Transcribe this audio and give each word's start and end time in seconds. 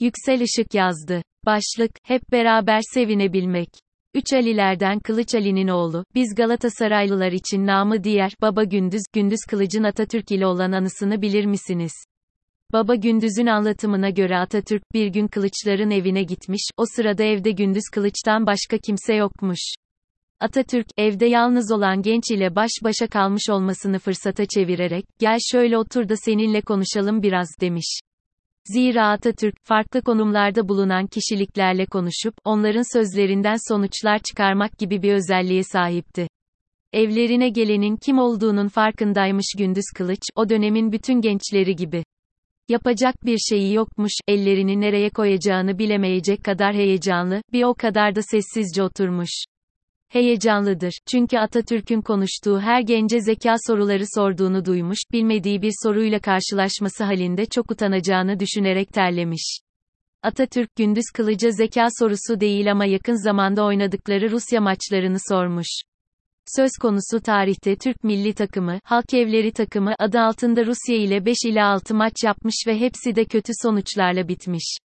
Yüksel 0.00 0.40
Işık 0.40 0.74
yazdı. 0.74 1.22
Başlık, 1.46 1.90
hep 2.02 2.32
beraber 2.32 2.80
sevinebilmek. 2.94 3.68
Üç 4.14 4.32
Alilerden 4.32 5.00
Kılıç 5.00 5.34
Ali'nin 5.34 5.68
oğlu, 5.68 6.04
biz 6.14 6.34
Galatasaraylılar 6.34 7.32
için 7.32 7.66
namı 7.66 8.04
diğer, 8.04 8.32
Baba 8.40 8.64
Gündüz, 8.64 9.02
Gündüz 9.12 9.40
Kılıç'ın 9.50 9.82
Atatürk 9.82 10.30
ile 10.30 10.46
olan 10.46 10.72
anısını 10.72 11.22
bilir 11.22 11.44
misiniz? 11.44 11.92
Baba 12.72 12.94
Gündüz'ün 12.94 13.46
anlatımına 13.46 14.10
göre 14.10 14.38
Atatürk 14.38 14.82
bir 14.94 15.06
gün 15.06 15.26
Kılıçların 15.26 15.90
evine 15.90 16.22
gitmiş, 16.22 16.68
o 16.76 16.84
sırada 16.96 17.24
evde 17.24 17.50
Gündüz 17.50 17.84
Kılıç'tan 17.92 18.46
başka 18.46 18.78
kimse 18.78 19.14
yokmuş. 19.14 19.74
Atatürk, 20.40 20.86
evde 20.96 21.26
yalnız 21.26 21.72
olan 21.72 22.02
genç 22.02 22.30
ile 22.30 22.56
baş 22.56 22.70
başa 22.82 23.06
kalmış 23.06 23.50
olmasını 23.50 23.98
fırsata 23.98 24.46
çevirerek, 24.46 25.04
gel 25.18 25.38
şöyle 25.52 25.78
otur 25.78 26.08
da 26.08 26.16
seninle 26.16 26.60
konuşalım 26.60 27.22
biraz, 27.22 27.48
demiş. 27.60 28.00
Zira 28.66 29.08
Atatürk, 29.08 29.54
farklı 29.64 30.02
konumlarda 30.02 30.68
bulunan 30.68 31.06
kişiliklerle 31.06 31.86
konuşup, 31.86 32.34
onların 32.44 32.92
sözlerinden 32.92 33.56
sonuçlar 33.68 34.18
çıkarmak 34.18 34.78
gibi 34.78 35.02
bir 35.02 35.12
özelliğe 35.12 35.62
sahipti. 35.62 36.28
Evlerine 36.92 37.48
gelenin 37.48 37.96
kim 37.96 38.18
olduğunun 38.18 38.68
farkındaymış 38.68 39.46
Gündüz 39.58 39.84
Kılıç, 39.96 40.20
o 40.36 40.48
dönemin 40.48 40.92
bütün 40.92 41.20
gençleri 41.20 41.76
gibi. 41.76 42.04
Yapacak 42.68 43.14
bir 43.24 43.38
şeyi 43.38 43.74
yokmuş, 43.74 44.12
ellerini 44.28 44.80
nereye 44.80 45.10
koyacağını 45.10 45.78
bilemeyecek 45.78 46.44
kadar 46.44 46.74
heyecanlı, 46.74 47.42
bir 47.52 47.64
o 47.64 47.74
kadar 47.74 48.14
da 48.14 48.22
sessizce 48.22 48.82
oturmuş. 48.82 49.44
Heyecanlıdır, 50.14 50.92
çünkü 51.10 51.38
Atatürk'ün 51.38 52.00
konuştuğu 52.00 52.60
her 52.60 52.80
gence 52.80 53.20
zeka 53.20 53.54
soruları 53.66 54.04
sorduğunu 54.14 54.64
duymuş, 54.64 54.98
bilmediği 55.12 55.62
bir 55.62 55.72
soruyla 55.82 56.18
karşılaşması 56.18 57.04
halinde 57.04 57.46
çok 57.46 57.70
utanacağını 57.70 58.40
düşünerek 58.40 58.92
terlemiş. 58.92 59.58
Atatürk 60.22 60.76
Gündüz 60.76 61.04
Kılıç'a 61.14 61.50
zeka 61.50 61.88
sorusu 61.98 62.40
değil 62.40 62.70
ama 62.70 62.84
yakın 62.84 63.24
zamanda 63.24 63.64
oynadıkları 63.64 64.30
Rusya 64.30 64.60
maçlarını 64.60 65.18
sormuş. 65.28 65.66
Söz 66.56 66.70
konusu 66.80 67.20
tarihte 67.20 67.76
Türk 67.76 68.04
milli 68.04 68.34
takımı, 68.34 68.78
Halk 68.84 69.14
Evleri 69.14 69.52
takımı 69.52 69.94
adı 69.98 70.20
altında 70.20 70.66
Rusya 70.66 70.96
ile 70.96 71.26
5 71.26 71.36
ila 71.46 71.66
6 71.68 71.94
maç 71.94 72.14
yapmış 72.24 72.54
ve 72.66 72.80
hepsi 72.80 73.16
de 73.16 73.24
kötü 73.24 73.52
sonuçlarla 73.62 74.28
bitmiş. 74.28 74.76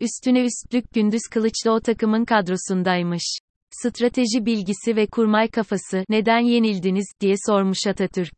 Üstüne 0.00 0.44
üstlük 0.44 0.92
Gündüz 0.92 1.22
Kılıç'la 1.30 1.70
o 1.70 1.80
takımın 1.80 2.24
kadrosundaymış. 2.24 3.38
Strateji 3.70 4.46
bilgisi 4.46 4.96
ve 4.96 5.06
kurmay 5.06 5.48
kafası, 5.48 6.04
neden 6.08 6.40
yenildiniz, 6.40 7.12
diye 7.20 7.34
sormuş 7.46 7.86
Atatürk. 7.86 8.34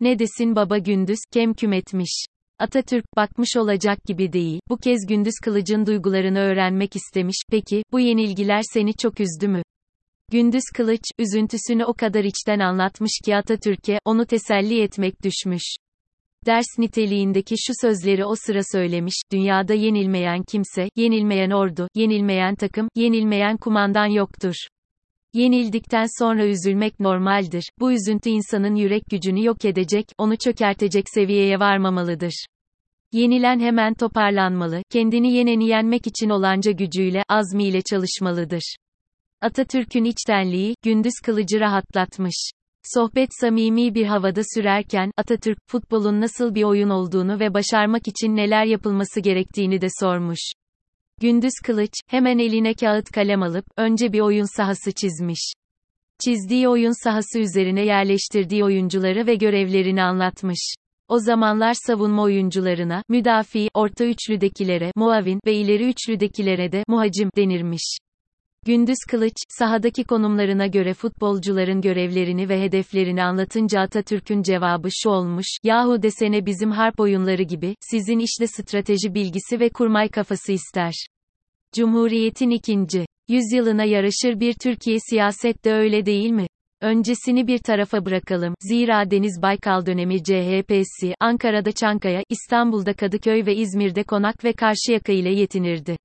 Ne 0.00 0.18
desin 0.18 0.56
baba 0.56 0.78
Gündüz, 0.78 1.18
kemküm 1.32 1.72
etmiş. 1.72 2.24
Atatürk, 2.58 3.04
bakmış 3.16 3.56
olacak 3.56 4.04
gibi 4.04 4.32
değil, 4.32 4.60
bu 4.68 4.76
kez 4.76 5.06
Gündüz 5.08 5.34
Kılıç'ın 5.42 5.86
duygularını 5.86 6.38
öğrenmek 6.38 6.96
istemiş, 6.96 7.36
peki, 7.50 7.82
bu 7.92 8.00
yenilgiler 8.00 8.62
seni 8.72 8.94
çok 8.94 9.20
üzdü 9.20 9.48
mü? 9.48 9.62
Gündüz 10.30 10.64
Kılıç, 10.76 11.02
üzüntüsünü 11.18 11.84
o 11.84 11.94
kadar 11.94 12.24
içten 12.24 12.58
anlatmış 12.58 13.12
ki 13.24 13.36
Atatürk'e, 13.36 13.98
onu 14.04 14.26
teselli 14.26 14.82
etmek 14.82 15.22
düşmüş. 15.22 15.76
Ders 16.46 16.78
niteliğindeki 16.78 17.54
şu 17.58 17.72
sözleri 17.80 18.24
o 18.24 18.34
sıra 18.46 18.60
söylemiş, 18.72 19.14
dünyada 19.32 19.74
yenilmeyen 19.74 20.42
kimse, 20.42 20.88
yenilmeyen 20.96 21.50
ordu, 21.50 21.88
yenilmeyen 21.94 22.54
takım, 22.54 22.88
yenilmeyen 22.94 23.56
kumandan 23.56 24.06
yoktur. 24.06 24.54
Yenildikten 25.34 26.06
sonra 26.18 26.46
üzülmek 26.46 27.00
normaldir, 27.00 27.70
bu 27.80 27.92
üzüntü 27.92 28.30
insanın 28.30 28.74
yürek 28.74 29.02
gücünü 29.10 29.44
yok 29.44 29.64
edecek, 29.64 30.04
onu 30.18 30.36
çökertecek 30.36 31.04
seviyeye 31.14 31.60
varmamalıdır. 31.60 32.46
Yenilen 33.12 33.60
hemen 33.60 33.94
toparlanmalı, 33.94 34.82
kendini 34.90 35.32
yeneni 35.32 35.68
yenmek 35.68 36.06
için 36.06 36.30
olanca 36.30 36.72
gücüyle, 36.72 37.22
azmiyle 37.28 37.82
çalışmalıdır. 37.82 38.76
Atatürk'ün 39.40 40.04
içtenliği, 40.04 40.74
gündüz 40.82 41.14
kılıcı 41.24 41.60
rahatlatmış. 41.60 42.50
Sohbet 42.84 43.28
samimi 43.40 43.94
bir 43.94 44.06
havada 44.06 44.42
sürerken, 44.54 45.10
Atatürk, 45.16 45.58
futbolun 45.66 46.20
nasıl 46.20 46.54
bir 46.54 46.62
oyun 46.62 46.88
olduğunu 46.88 47.40
ve 47.40 47.54
başarmak 47.54 48.08
için 48.08 48.36
neler 48.36 48.64
yapılması 48.64 49.20
gerektiğini 49.20 49.80
de 49.80 49.86
sormuş. 50.00 50.40
Gündüz 51.20 51.52
Kılıç, 51.64 51.92
hemen 52.06 52.38
eline 52.38 52.74
kağıt 52.74 53.10
kalem 53.10 53.42
alıp, 53.42 53.64
önce 53.76 54.12
bir 54.12 54.20
oyun 54.20 54.56
sahası 54.56 54.92
çizmiş. 54.92 55.52
Çizdiği 56.24 56.68
oyun 56.68 57.04
sahası 57.04 57.38
üzerine 57.38 57.84
yerleştirdiği 57.84 58.64
oyuncuları 58.64 59.26
ve 59.26 59.34
görevlerini 59.34 60.02
anlatmış. 60.02 60.74
O 61.08 61.18
zamanlar 61.18 61.74
savunma 61.86 62.22
oyuncularına, 62.22 63.02
müdafi, 63.08 63.68
orta 63.74 64.04
üçlüdekilere, 64.04 64.92
muavin 64.96 65.40
ve 65.46 65.54
ileri 65.54 65.88
üçlüdekilere 65.88 66.72
de, 66.72 66.84
muhacim, 66.88 67.30
denirmiş. 67.36 67.98
Gündüz 68.66 68.98
Kılıç, 69.08 69.34
sahadaki 69.48 70.04
konumlarına 70.04 70.66
göre 70.66 70.94
futbolcuların 70.94 71.80
görevlerini 71.80 72.48
ve 72.48 72.62
hedeflerini 72.62 73.22
anlatınca 73.22 73.80
Atatürk'ün 73.80 74.42
cevabı 74.42 74.88
şu 74.92 75.10
olmuş, 75.10 75.46
yahu 75.62 76.02
desene 76.02 76.46
bizim 76.46 76.70
harp 76.70 77.00
oyunları 77.00 77.42
gibi, 77.42 77.74
sizin 77.80 78.18
işte 78.18 78.46
strateji 78.46 79.14
bilgisi 79.14 79.60
ve 79.60 79.68
kurmay 79.68 80.08
kafası 80.08 80.52
ister. 80.52 80.92
Cumhuriyetin 81.74 82.50
ikinci 82.50 83.06
yüzyılına 83.28 83.84
yaraşır 83.84 84.40
bir 84.40 84.54
Türkiye 84.54 84.96
siyaset 85.10 85.64
de 85.64 85.72
öyle 85.72 86.06
değil 86.06 86.30
mi? 86.30 86.46
Öncesini 86.80 87.46
bir 87.46 87.58
tarafa 87.58 88.04
bırakalım. 88.04 88.54
Zira 88.60 89.10
Deniz 89.10 89.42
Baykal 89.42 89.86
dönemi 89.86 90.22
CHP'si, 90.22 91.14
Ankara'da 91.20 91.72
Çankaya, 91.72 92.22
İstanbul'da 92.28 92.92
Kadıköy 92.92 93.46
ve 93.46 93.56
İzmir'de 93.56 94.02
Konak 94.02 94.44
ve 94.44 94.52
Karşıyaka 94.52 95.12
ile 95.12 95.30
yetinirdi. 95.30 95.96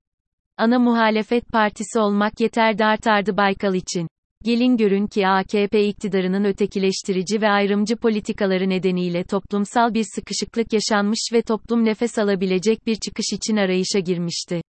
Ana 0.58 0.78
muhalefet 0.78 1.48
partisi 1.48 1.98
olmak 1.98 2.40
yeterdi 2.40 2.84
artardı 2.84 3.36
Baykal 3.36 3.74
için. 3.74 4.08
Gelin 4.44 4.76
görün 4.76 5.06
ki 5.06 5.28
AKP 5.28 5.88
iktidarının 5.88 6.44
ötekileştirici 6.44 7.40
ve 7.40 7.48
ayrımcı 7.48 7.96
politikaları 7.96 8.68
nedeniyle 8.68 9.24
toplumsal 9.24 9.94
bir 9.94 10.04
sıkışıklık 10.14 10.72
yaşanmış 10.72 11.30
ve 11.32 11.42
toplum 11.42 11.84
nefes 11.84 12.18
alabilecek 12.18 12.86
bir 12.86 12.94
çıkış 12.94 13.26
için 13.32 13.56
arayışa 13.56 13.98
girmişti. 13.98 14.62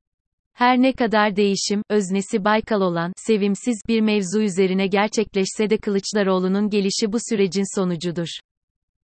Her 0.55 0.83
ne 0.83 0.93
kadar 0.93 1.37
değişim, 1.37 1.83
öznesi 1.91 2.45
Baykal 2.45 2.81
olan, 2.81 3.13
sevimsiz 3.17 3.81
bir 3.89 4.01
mevzu 4.01 4.43
üzerine 4.43 4.87
gerçekleşse 4.87 5.71
de 5.71 5.79
Kılıçdaroğlu'nun 5.79 6.71
gelişi 6.71 7.13
bu 7.13 7.19
sürecin 7.31 7.79
sonucudur. 7.79 8.29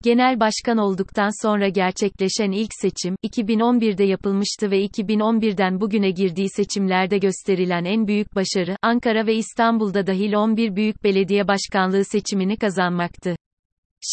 Genel 0.03 0.39
başkan 0.39 0.78
olduktan 0.78 1.44
sonra 1.44 1.69
gerçekleşen 1.69 2.51
ilk 2.51 2.72
seçim, 2.81 3.16
2011'de 3.25 4.03
yapılmıştı 4.03 4.72
ve 4.72 4.85
2011'den 4.85 5.81
bugüne 5.81 6.12
girdiği 6.12 6.50
seçimlerde 6.50 7.17
gösterilen 7.17 7.85
en 7.85 8.07
büyük 8.07 8.35
başarı, 8.35 8.78
Ankara 8.81 9.28
ve 9.28 9.35
İstanbul'da 9.35 10.07
dahil 10.07 10.34
11 10.34 10.75
büyük 10.75 11.03
belediye 11.03 11.47
başkanlığı 11.47 12.06
seçimini 12.06 12.57
kazanmaktı. 12.57 13.35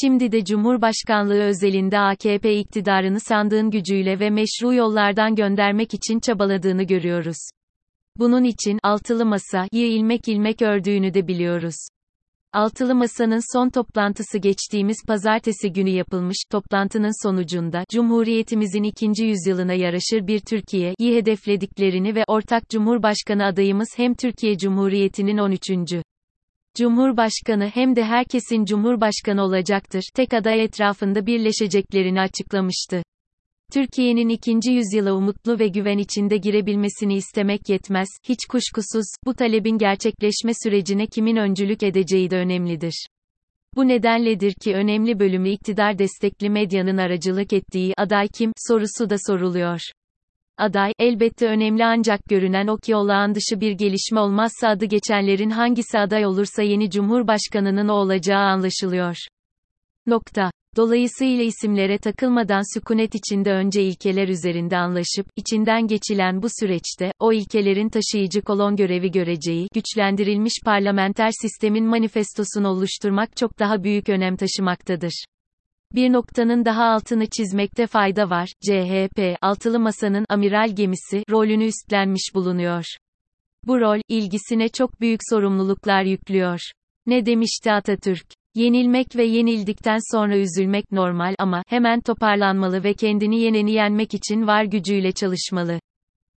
Şimdi 0.00 0.32
de 0.32 0.44
Cumhurbaşkanlığı 0.44 1.42
özelinde 1.42 1.98
AKP 1.98 2.58
iktidarını 2.58 3.20
sandığın 3.20 3.70
gücüyle 3.70 4.20
ve 4.20 4.30
meşru 4.30 4.74
yollardan 4.74 5.34
göndermek 5.34 5.94
için 5.94 6.20
çabaladığını 6.20 6.82
görüyoruz. 6.82 7.38
Bunun 8.18 8.44
için, 8.44 8.78
altılı 8.82 9.26
masayı 9.26 9.68
ilmek 9.72 10.28
ilmek 10.28 10.62
ördüğünü 10.62 11.14
de 11.14 11.28
biliyoruz. 11.28 11.88
Altılı 12.52 12.94
Masa'nın 12.94 13.56
son 13.56 13.70
toplantısı 13.70 14.38
geçtiğimiz 14.38 14.96
pazartesi 15.06 15.72
günü 15.72 15.90
yapılmış, 15.90 16.36
toplantının 16.50 17.28
sonucunda, 17.28 17.84
Cumhuriyetimizin 17.92 18.82
ikinci 18.82 19.24
yüzyılına 19.24 19.72
yaraşır 19.72 20.26
bir 20.26 20.40
Türkiye'yi 20.40 21.16
hedeflediklerini 21.16 22.14
ve 22.14 22.24
ortak 22.26 22.70
Cumhurbaşkanı 22.70 23.44
adayımız 23.44 23.88
hem 23.96 24.14
Türkiye 24.14 24.58
Cumhuriyeti'nin 24.58 25.38
13. 25.38 25.62
Cumhurbaşkanı 26.74 27.66
hem 27.66 27.96
de 27.96 28.04
herkesin 28.04 28.64
Cumhurbaşkanı 28.64 29.42
olacaktır, 29.42 30.02
tek 30.14 30.34
aday 30.34 30.64
etrafında 30.64 31.26
birleşeceklerini 31.26 32.20
açıklamıştı. 32.20 33.02
Türkiye'nin 33.72 34.28
ikinci 34.28 34.72
yüzyıla 34.72 35.12
umutlu 35.12 35.58
ve 35.58 35.68
güven 35.68 35.98
içinde 35.98 36.36
girebilmesini 36.36 37.14
istemek 37.14 37.68
yetmez, 37.68 38.08
hiç 38.28 38.38
kuşkusuz, 38.50 39.06
bu 39.26 39.34
talebin 39.34 39.78
gerçekleşme 39.78 40.52
sürecine 40.62 41.06
kimin 41.06 41.36
öncülük 41.36 41.82
edeceği 41.82 42.30
de 42.30 42.36
önemlidir. 42.36 43.06
Bu 43.76 43.88
nedenledir 43.88 44.52
ki 44.52 44.74
önemli 44.74 45.18
bölümü 45.18 45.48
iktidar 45.48 45.98
destekli 45.98 46.50
medyanın 46.50 46.96
aracılık 46.96 47.52
ettiği 47.52 47.94
aday 47.96 48.28
kim 48.28 48.52
sorusu 48.68 49.10
da 49.10 49.16
soruluyor. 49.26 49.80
Aday, 50.58 50.92
elbette 50.98 51.46
önemli 51.46 51.84
ancak 51.84 52.24
görünen 52.24 52.66
o 52.66 52.76
ki 52.76 52.96
olağan 52.96 53.34
dışı 53.34 53.60
bir 53.60 53.72
gelişme 53.72 54.20
olmazsa 54.20 54.68
adı 54.68 54.84
geçenlerin 54.84 55.50
hangisi 55.50 55.98
aday 55.98 56.26
olursa 56.26 56.62
yeni 56.62 56.90
cumhurbaşkanının 56.90 57.88
o 57.88 57.92
olacağı 57.92 58.40
anlaşılıyor. 58.40 59.16
Nokta. 60.06 60.50
Dolayısıyla 60.78 61.44
isimlere 61.44 61.98
takılmadan 61.98 62.74
sükunet 62.74 63.14
içinde 63.14 63.52
önce 63.52 63.82
ilkeler 63.82 64.28
üzerinde 64.28 64.76
anlaşıp, 64.76 65.26
içinden 65.36 65.86
geçilen 65.86 66.42
bu 66.42 66.48
süreçte, 66.60 67.12
o 67.18 67.32
ilkelerin 67.32 67.88
taşıyıcı 67.88 68.42
kolon 68.42 68.76
görevi 68.76 69.10
göreceği, 69.10 69.68
güçlendirilmiş 69.74 70.52
parlamenter 70.64 71.30
sistemin 71.42 71.84
manifestosunu 71.84 72.68
oluşturmak 72.68 73.36
çok 73.36 73.58
daha 73.58 73.84
büyük 73.84 74.08
önem 74.08 74.36
taşımaktadır. 74.36 75.24
Bir 75.94 76.12
noktanın 76.12 76.64
daha 76.64 76.84
altını 76.84 77.26
çizmekte 77.26 77.86
fayda 77.86 78.30
var. 78.30 78.48
CHP, 78.60 79.36
altılı 79.42 79.78
masanın 79.78 80.26
amiral 80.28 80.74
gemisi 80.74 81.22
rolünü 81.30 81.64
üstlenmiş 81.64 82.30
bulunuyor. 82.34 82.84
Bu 83.66 83.80
rol, 83.80 84.00
ilgisine 84.08 84.68
çok 84.68 85.00
büyük 85.00 85.20
sorumluluklar 85.30 86.02
yüklüyor. 86.02 86.60
Ne 87.06 87.26
demişti 87.26 87.72
Atatürk? 87.72 88.37
Yenilmek 88.54 89.16
ve 89.16 89.24
yenildikten 89.24 89.98
sonra 90.12 90.36
üzülmek 90.36 90.92
normal 90.92 91.34
ama, 91.38 91.62
hemen 91.68 92.00
toparlanmalı 92.00 92.84
ve 92.84 92.94
kendini 92.94 93.40
yeneni 93.40 93.72
yenmek 93.72 94.14
için 94.14 94.46
var 94.46 94.64
gücüyle 94.64 95.12
çalışmalı. 95.12 95.80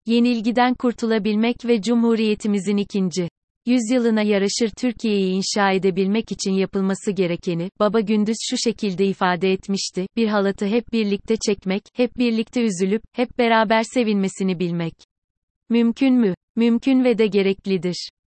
Yenilgiden 0.06 0.74
kurtulabilmek 0.74 1.66
ve 1.66 1.82
Cumhuriyetimizin 1.82 2.78
ikinci 2.78 3.30
yüzyılına 3.66 4.22
yaraşır 4.22 4.70
Türkiye'yi 4.78 5.32
inşa 5.32 5.72
edebilmek 5.72 6.32
için 6.32 6.52
yapılması 6.52 7.12
gerekeni, 7.12 7.70
Baba 7.80 8.00
Gündüz 8.00 8.38
şu 8.50 8.58
şekilde 8.58 9.06
ifade 9.06 9.52
etmişti, 9.52 10.08
bir 10.16 10.28
halatı 10.28 10.66
hep 10.66 10.94
birlikte 10.94 11.36
çekmek, 11.48 11.82
hep 11.94 12.18
birlikte 12.18 12.62
üzülüp, 12.62 13.02
hep 13.14 13.38
beraber 13.38 13.84
sevinmesini 13.84 14.60
bilmek. 14.60 14.94
Mümkün 15.70 16.14
mü? 16.14 16.34
Mümkün 16.56 17.04
ve 17.04 17.18
de 17.18 17.28
gereklidir. 17.28 18.10